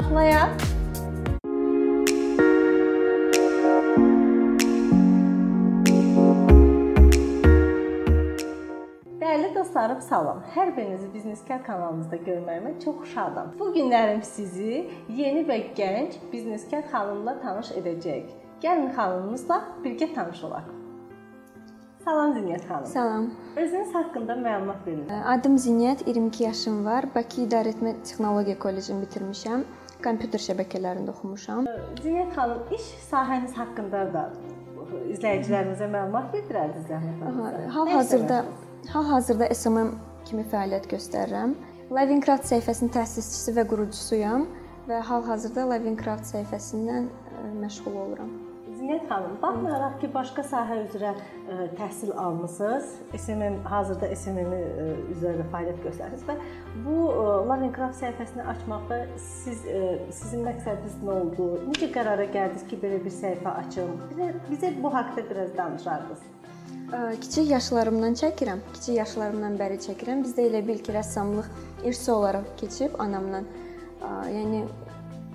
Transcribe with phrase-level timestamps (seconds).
[0.00, 0.50] Başlayaq.
[9.20, 10.40] Dəyərli dostlarım, salam.
[10.54, 13.52] Hər birinizi Bizneskar kanalımızda görməyimə çox şadam.
[13.58, 18.32] Bu günlərim sizi yeni və gənc bizneskar xanımla tanış edəcək.
[18.64, 20.72] Gəlin xanımımızla birgə tanış olaq.
[22.04, 22.86] Salam Zinət xanım.
[22.86, 23.28] Salam.
[23.56, 25.04] Özünüz haqqında məlumat verin.
[25.34, 27.04] Adım Zinət, 22 yaşım var.
[27.14, 29.68] Bakı İdarəetmə Texnologiya Kollecini bitirmişəm.
[30.04, 31.68] Kompüter şəbəkələrində oxumuşam.
[32.00, 34.24] Zinət xanım, iş sahəniz haqqında da
[35.14, 37.64] izləyicilərimizə məlumat verdirərdiniz zəhmət olmasa.
[37.76, 38.38] Hal-hazırda
[38.94, 39.92] hal-hazırda SMM
[40.28, 41.54] kimi fəaliyyət göstərirəm.
[41.94, 44.46] Livingcraft səhifəsinin təsisçisi və qurucusuyam
[44.88, 47.10] və hal-hazırda Livingcraft səhifəsindən
[47.60, 48.49] məşğul oluram.
[48.80, 51.16] Zinət xanım, baxmayaraq ki, başqa sahə üzrə ə,
[51.52, 56.36] e, təhsil almısınız, SMM hazırda SMM-i e, üzrə fəaliyyət göstərirsiniz və
[56.86, 59.82] bu e, Learning-Craft səhifəsini açmaqda siz ə,
[60.16, 61.50] sizin məqsədiniz nə oldu?
[61.66, 63.92] Necə qərara gəldiniz ki, belə bir səhifə açım?
[64.14, 66.28] Bizə, bizə bu haqqda biraz danışardınız.
[67.20, 68.64] Kiçik yaşlarımdan çəkirəm.
[68.78, 70.24] Kiçik yaşlarımdan bəri çəkirəm.
[70.24, 71.52] Bizdə elə bil ki, rəssamlıq
[71.84, 73.44] irsi olaraq keçib anamdan.
[74.32, 74.64] Yəni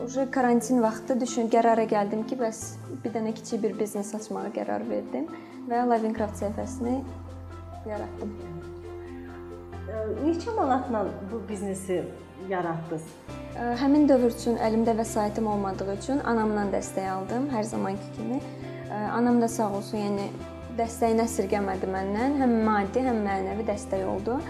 [0.00, 2.60] Uje karantin vaxtı düşün qərara gəldim ki, bəs
[3.04, 5.26] bir dənə kiçik bir biznes açmağa qərar verdim
[5.68, 6.94] və Livingcraft səhifəsini
[7.90, 8.32] yaratdım.
[10.24, 12.00] Neçə manatla bu biznesi
[12.48, 13.04] yaratdınız?
[13.82, 18.40] Həmin dövr üçün əlimdə vəsaitim olmadığı üçün anamdan dəstək aldım, hər zamanki kimi.
[19.12, 20.28] Anam da sağ olsun, yəni
[20.80, 22.40] dəstəyini əsirgəmədi məndən.
[22.40, 24.40] Həm maddi, həm mənəvi dəstək oldu.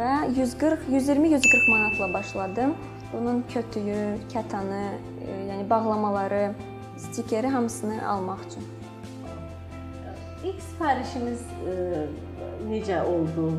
[0.00, 2.76] Və 140, 120-140 manatla başladım.
[3.12, 4.82] Bunun kötüyü, kətanı,
[5.28, 6.52] e, yəni bağlamaları,
[6.96, 8.64] stikeri hamısını almaq üçün.
[10.44, 11.72] İlk sifarişiniz e,
[12.70, 13.52] necə oldu?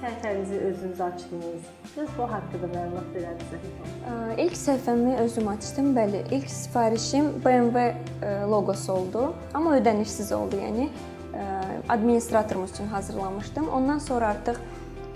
[0.00, 1.62] Səhifənizi özünüz açdınız.
[1.96, 4.40] Biraz bu haqqında məlumat verərsiniz.
[4.44, 5.96] İlk səhifəmi özüm açdım.
[5.96, 10.88] Bəli, ilk sifarişim BMW e, loqosu oldu, amma ödənişsiz oldu, yəni
[11.34, 11.42] e,
[11.88, 13.68] administratorumuz üçün hazırlamışdım.
[13.68, 14.56] Ondan sonra artıq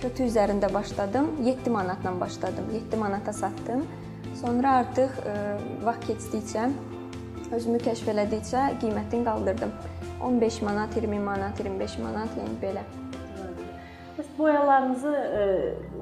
[0.03, 1.31] kötü üzərində başladım.
[1.45, 2.65] 7 manatla başladım.
[2.73, 3.85] 7 manata satdım.
[4.41, 5.35] Sonra artıq e,
[5.85, 6.71] vaxt keçdikcə
[7.53, 9.73] özümü kəşf elədikcə qiymətini qaldırdım.
[10.25, 12.85] 15 manat, 20 manat, 25 manat, yəni belə.
[14.19, 15.45] Bəs boyalarınızı e,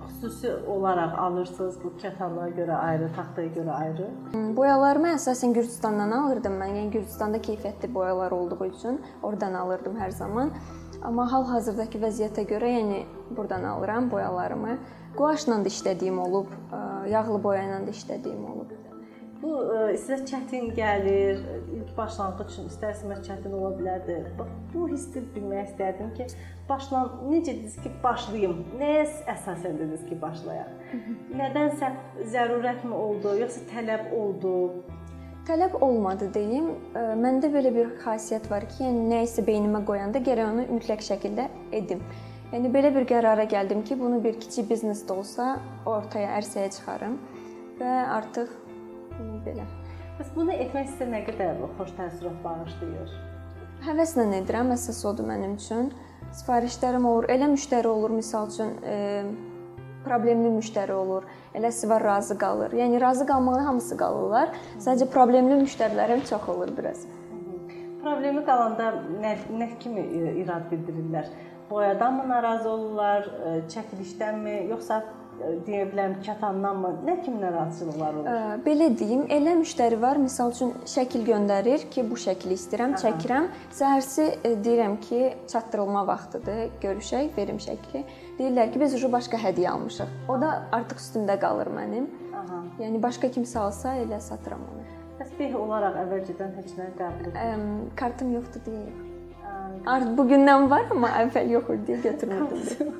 [0.08, 4.08] xüsusi olaraq alırsınız bu kətanlara görə ayrı, taxtaya görə ayrı?
[4.56, 6.74] Boyalarımı əsasən Gürcüstandan alırdım mən.
[6.80, 10.50] Yəni Gürcüstanda keyfiyyətli boyalar olduğu üçün oradan alırdım hər zaman.
[11.06, 13.04] Amma hal-hazırdakı vəziyyətə görə, yəni
[13.36, 14.78] burdan alıram boyalarımı.
[15.16, 16.50] Quaşla da işlədiyim olub,
[17.10, 18.74] yağlı boya ilə də işlədiyim olub.
[19.38, 19.52] Bu
[19.94, 21.38] sizə çətin gəlir,
[21.76, 24.16] ilk başlanğıc üçün istərsiniz çətin ola bilərdi.
[24.38, 26.26] Bax, bu hissi bilmək istərdim ki,
[26.66, 28.64] başlan necə dediniz ki, başlayım?
[28.80, 29.04] Nəyə
[29.36, 30.72] əsasən dediniz ki, başlayaq?
[31.38, 31.92] Nədənsə
[32.34, 34.56] zərurətmi oldu, yoxsa tələb oldu?
[35.48, 36.66] Tələb olmadı deyim.
[36.92, 41.46] Məndə belə bir xassiyyət var ki, yəni nə isə beynimə qoyanda gərək onu mütləq şəkildə
[41.78, 42.02] edim.
[42.52, 45.46] Yəni belə bir qərara gəldim ki, bunu bir kiçik biznes də olsa
[45.88, 47.16] ortaya ərsəyə çıxarım
[47.80, 48.52] və artıq
[49.48, 49.64] belə.
[50.18, 53.18] Bəs bunu etmək sizə nə qədər xoş təəssürat bağışlayır?
[53.88, 55.94] Həvəslə edirəm, əsas odur mənim üçün.
[56.42, 58.96] Sifarişlərim olur, elə müştəri olur, məsəl üçün, e,
[60.04, 61.24] problemli müştəri olur.
[61.54, 62.72] Eləsi var razı qalır.
[62.76, 64.52] Yəni razı qalmaqla hamısı qalırlar.
[64.78, 67.06] Sadəcə problemli müştərilərim çox olur biraz.
[68.02, 68.92] Problemi qalanda
[69.22, 70.04] nə nə kimi
[70.42, 71.30] irad bildirirlər?
[71.70, 76.92] Boyadanmı narazı olurlar, e, çəkilişdənmi, yoxsa e, deyə bilərəm kətandanmı?
[77.04, 78.38] Nə kimi narahatçılıqlar olur?
[78.64, 83.02] Belə deyim, elə müştəri var, məsəl üçün şəkil göndərir ki, bu şəkli istəyirəm, Aha.
[83.04, 83.50] çəkirəm.
[83.80, 85.20] Səhərsi e, deyirəm ki,
[85.52, 88.06] çatdırılma vaxtıdır, görüşək, verim şəkli.
[88.38, 90.10] Deyirlər ki, biz uje başqa hədiyyə almışıq.
[90.30, 92.06] O da artıq üstündə qalır mənim.
[92.38, 92.60] Aha.
[92.78, 94.84] Yəni başqa kimsə alsa elə satıram onu.
[95.18, 97.64] Təsbih olaraq əvvəlcədən heç nə qəbul etmirəm.
[97.98, 98.86] Kartım yoxdur deyə.
[99.90, 102.94] Artıq bu gündən var, amma əvvəl yox idi deyə götürmürdüm.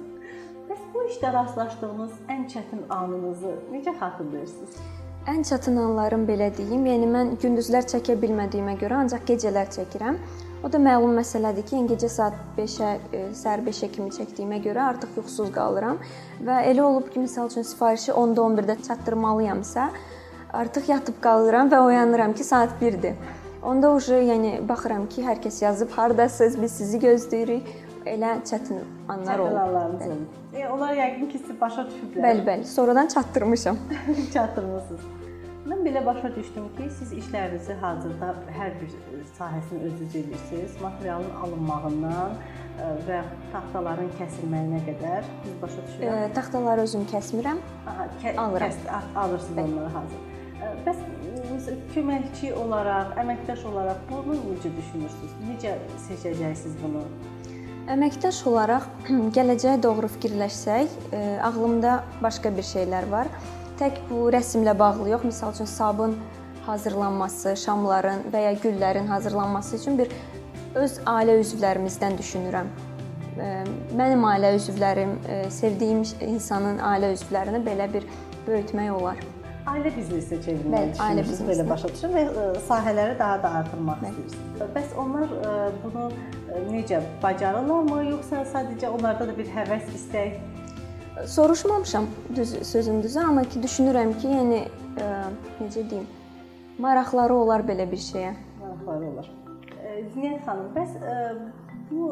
[0.69, 4.83] Bəs bu işdə rastlaşdığınız ən çətin anınızı necə xatırlayırsınız?
[5.29, 10.17] Ən çətin anlarım belə deyim, yəni mən gündüzlər çəkə bilmədiyimə görə ancaq gecələr çəkirəm.
[10.65, 14.87] O da məlum məsələdir ki, yəni gecə saat 5-ə, e, səhər 5-ə kimi çəkdiyimə görə
[14.87, 16.01] artıq yuxusuz qalıram
[16.49, 19.91] və elə olub ki, məsəl üçün sifarişi 10-da 11-də çatdırmalıyamsa,
[20.63, 23.21] artıq yatıb qalıram və oyanıram ki, saat 1-dir.
[23.63, 27.69] Onda uje yəni baxıram ki, hər kəs yazıb hardasınız, biz sizi gözləyirik.
[28.09, 28.83] Elə çətin
[29.13, 30.17] anlar oldu.
[30.55, 32.25] E, onlar yəqin ki, sizi başa düşüblər.
[32.25, 32.65] Bəli, bəli.
[32.65, 33.79] Sonradan çatdırmışam.
[34.35, 35.07] Çatdırmısınız.
[35.69, 38.95] Mən belə başa düşdüm ki, siz işlərinizi hazırda hər bir
[39.37, 40.79] sahəsini özünüz edirsiniz.
[40.83, 43.21] Materialın alınmağından e, və
[43.53, 46.25] taxtaların kəsilməyinə qədər düz başa düşürəm.
[46.25, 47.61] E, taxtaları özüm kəsmirəm.
[47.93, 48.73] Aha, kə alıram.
[48.89, 50.27] Kəs alırsınız onları hazır.
[50.87, 51.05] Bəs
[51.95, 55.37] köməkçi olaraq, əməkdaş olaraq bunu necə düşünürsüz?
[55.47, 55.77] Necə
[56.09, 57.05] seçəcəksiniz bunu?
[57.89, 58.85] Əməkdaş olaraq
[59.37, 60.93] gələcəyə doğru fikirləşsək,
[61.47, 63.31] ağlımda başqa bir şeylər var.
[63.81, 66.19] Tək bu rəsmlə bağlı yox, məsəl üçün sabun
[66.67, 70.13] hazırlanması, şamların və ya güllərin hazırlanması üçün bir
[70.77, 72.69] öz ailə üzvlərimizdən düşünürəm.
[73.97, 75.17] Mənim ailə üzvlərim,
[75.55, 78.05] sevdiyim insanın ailə üzvlərini belə bir
[78.45, 79.25] böyütmək olar
[79.69, 84.25] ailə biznesinə çevirməyi düşünürsünüz, belə başa düşürəm və e, sahələri daha da artırmaq Bəli.
[84.27, 84.75] istəyirsiniz.
[84.77, 85.55] Bəs onlar e,
[85.85, 90.39] bunu e, necə bacarırlarmı, yoxsa sadəcə onlarda da bir həvəs, istək?
[91.27, 92.07] Soruşmamışam
[92.37, 94.61] düz sözün düzü, amma ki düşünürəm ki, yəni
[95.61, 96.07] necə deyim,
[96.79, 98.37] maraqları olar belə bir şeyə.
[98.61, 99.33] Maraqları olar.
[100.15, 100.95] Zinət xanım, bəs
[101.91, 102.09] bu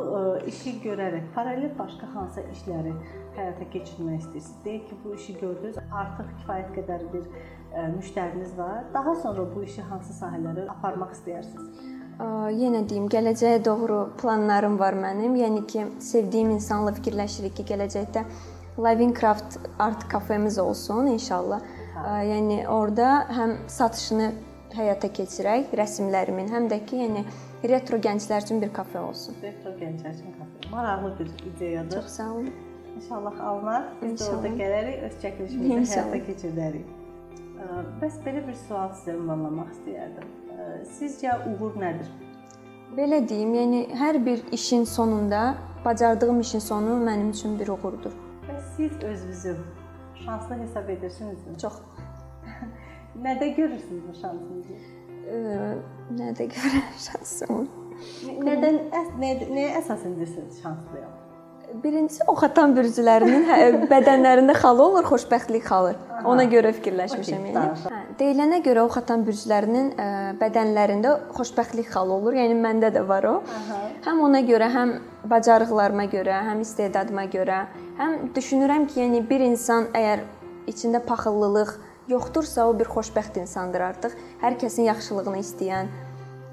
[0.47, 2.95] işi görərək paralel başqa hansısa işləri
[3.37, 4.65] həyata keçirmək istəyirsiniz?
[4.65, 8.85] Deyək ki, bu işi gördünüz, artıq kifayət qədər bir ə, müştəriniz var.
[8.95, 11.85] Daha sonra bu işi hansı sahələrə aparmaq istəyirsiniz?
[12.17, 15.37] Ə, yenə deyim, gələcəyə doğru planlarım var mənim.
[15.43, 18.25] Yəni ki, sevdiyim insanla fikirləşirik ki, gələcəkdə
[18.77, 21.65] Livingcraft art kafemiz olsun inşallah.
[21.97, 24.33] Ə, yəni orada həm satışını
[24.77, 27.23] həyata keçirək, rəsmlərimin, həm də ki, yəni
[27.65, 29.35] retro gənclər üçün bir kafe olsun.
[29.43, 30.71] Retro gənclər üçün kafe.
[30.71, 32.01] Maraqlı bir ideyadır.
[32.01, 32.51] Çox sağ olun.
[32.97, 33.85] İnşallah alınar.
[34.03, 34.31] Biz İnşallah.
[34.33, 36.87] də orada gələrik, öz çəkilişimizi həyata keçirdərik.
[38.01, 40.31] Bəs belə bir sual sizə ünvanlamaq istəyərdim.
[40.99, 42.09] Sizcə uğur nədir?
[42.97, 45.55] Belə deyim, yəni hər bir işin sonunda,
[45.85, 48.13] bacardığım işin sonu mənim üçün bir uğurdur.
[48.49, 49.57] Bəs siz özünüzü
[50.25, 51.59] şanslı hesab edirsinizmi?
[51.59, 51.81] Çox.
[53.25, 54.73] Nədə görürsünüz bu şansınızı?
[55.27, 57.67] Nədə görürəm şansımı?
[58.47, 58.83] Nədən
[59.19, 61.15] nəyə əsasən deyirsiniz şanslıyam?
[61.83, 63.57] Birincisi oxatan bürcülərinin hə,
[63.91, 65.97] bədənlərində xalı olur, xoşbəxtlik xalı.
[66.31, 67.89] Ona görə fikirləşmişəm okay, yəni.
[67.91, 70.07] Hə, deyilənə görə oxatan bürcülərinin ə,
[70.41, 72.39] bədənlərində xoşbəxtlik xalı olur.
[72.39, 73.35] Yəni məndə də var o.
[73.59, 73.81] Aha.
[74.07, 74.95] Həm ona görə, həm
[75.29, 77.65] bacarıqlarıma görə, həm istedadıma görə,
[77.99, 80.23] həm düşünürəm ki, yəni bir insan əgər
[80.71, 81.75] içində paxıllılıq
[82.09, 84.19] yoxdursa, o bir xoşbəxt insandır artıq.
[84.43, 85.91] Hər kəsin yaxşılığını istəyən,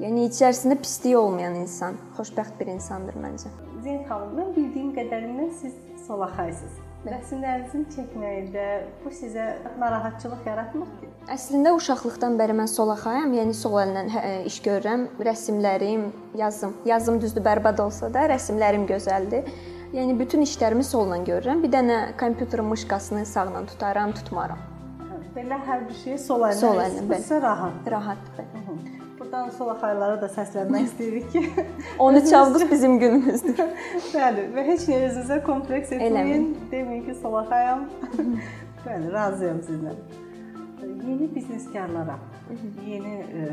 [0.03, 3.51] yəni içərisində pislik olmayan insan, xoşbəxt bir insandır məncə.
[3.83, 5.75] Zeyn xanım, mən bildiyim qədərindən siz
[6.07, 6.81] solaxaysınız.
[7.03, 8.65] Rəsmlərinizin çəkməyində
[9.03, 11.09] bu sizə narahatçılıq yaratmır ki?
[11.35, 15.09] Əslində uşaqlıqdan bəri mən solaxayam, yəni sol əllə hə, iş görürəm.
[15.27, 16.07] Rəsmlərim,
[16.39, 19.51] yazım, yazım düzdür bərbad olsa da, rəsmlərim gözəldir.
[19.93, 21.59] Yəni bütün işlərimi solla görürəm.
[21.65, 24.72] Bir dənə kompüterin mışqasını sağla tutaram, tutmaram.
[25.33, 26.59] Belə hər bir şeyi sol əllə.
[26.59, 27.37] Sol əllə, bəli.
[27.41, 27.87] Rahat.
[27.89, 28.49] Rahatdır.
[29.17, 31.65] Buradan solaxaylara da səslənmək istəyirik ki,
[32.05, 33.63] onu çaldıq bizim günümüzdür.
[34.15, 36.45] Bəli, və heç nə özünüzə kompleks etməyin.
[36.73, 37.87] Deməyin ki, solaxayam.
[38.85, 39.95] Bəli, razıyam sizlə.
[40.83, 42.19] Yeni bizneskarlara,
[42.85, 43.47] yeni e,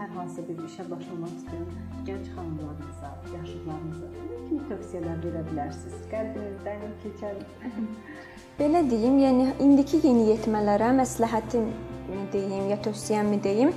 [0.00, 1.66] hər hansı bir işə başlamaq istəyən
[2.06, 6.06] gənc xanımlarınıza, yaşlılarınıza nə kimi tövsiyələr verə bilərsiniz?
[6.12, 7.42] Qəlbinizdən keçən
[8.60, 11.68] Belə deyim, yəni indiki yeniyetmələrə məsləhətim
[12.32, 13.72] deyim ya tövsiyəmi deyim,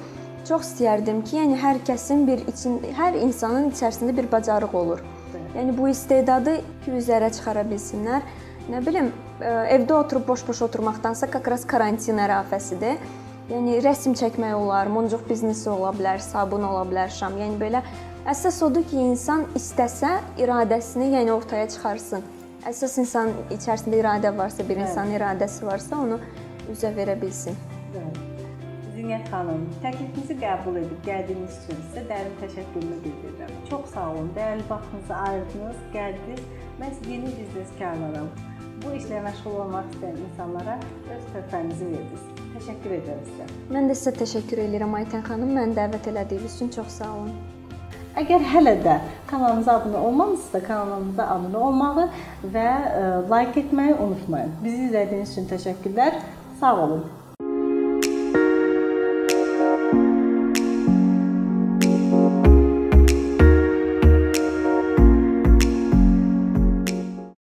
[0.47, 5.01] Çox istəyərdim ki, yəni hər kəsin bir için hər insanın içərisində bir bacarıq olur.
[5.53, 6.55] Yəni bu istedadı
[6.87, 8.23] üzərə çıxara bilsinlər.
[8.69, 9.11] Nə bilim,
[9.41, 12.97] e, evdə oturub boş-boş oturmaqdansa kakras karantin ərafəsidir.
[13.49, 17.33] Yəni rəsm çəkmək olar, muncuq biznesi ola bilər, sabun ola bilər, şam.
[17.41, 17.79] Yəni belə
[18.29, 22.21] əsas odur ki, insan istəsə iradəsini yəni ortaya çıxarsın.
[22.69, 26.19] Əsas insan içərisində iradə varsa, bir insanın iradəsi varsa, onu
[26.69, 27.57] üzə verə bilsin.
[27.95, 28.27] Bəli.
[28.93, 33.55] Zinət xanım, təklifimizi qəbul edib gəldiyiniz üçün sizə dərin təşəkkürümü bildirirəm.
[33.71, 34.29] Çox sağ olun.
[34.35, 36.43] Dəyərli vaxtınızı ayırdınız, gəldiniz.
[36.83, 38.27] Mən yeni bizneskarlara,
[38.83, 40.77] bu işlə məşğul olmaq istəyən insanlara
[41.15, 42.38] öz töhfənizi verdiniz.
[42.59, 43.45] Təşəkkür edirəm sizə.
[43.71, 45.53] Mən də sizə təşəkkür edirəm Aytən xanım.
[45.55, 47.37] Məni dəvət elədiyiniz üçün çox sağ olun.
[48.19, 48.97] Əgər hələ də
[49.29, 52.05] kanalımıza abunə olmamısınızsa, kanalımıza abunə olmağı
[52.55, 52.65] və
[52.99, 54.51] e, like etməyi unutmayın.
[54.63, 56.19] Bizi izlədiyiniz üçün təşəkkürlər.
[56.59, 57.05] Sağ olun.